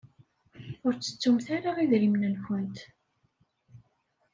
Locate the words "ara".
1.57-1.71